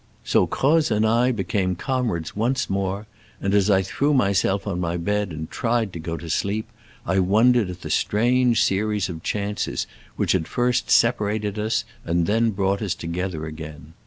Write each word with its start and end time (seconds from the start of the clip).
So 0.23 0.47
Croz 0.47 0.89
and 0.89 1.05
I 1.05 1.31
became 1.31 1.75
comrades 1.75 2.35
once 2.35 2.71
more, 2.71 3.05
and 3.39 3.53
as 3.53 3.69
I 3.69 3.83
threw 3.83 4.15
myself 4.15 4.65
on 4.65 4.79
my 4.79 4.97
bed 4.97 5.29
and 5.31 5.47
tried 5.51 5.93
to 5.93 5.99
go 5.99 6.17
to 6.17 6.27
sleep, 6.27 6.67
I 7.05 7.19
wondered 7.19 7.69
at 7.69 7.81
the 7.81 7.91
strange 7.91 8.63
series 8.63 9.09
of 9.09 9.21
chances 9.21 9.85
which 10.15 10.31
had 10.31 10.47
first 10.47 10.89
separated 10.89 11.59
us 11.59 11.85
and 12.03 12.25
then 12.25 12.49
brought 12.49 12.81
us 12.81 12.95
together 12.95 13.45
again. 13.45 13.93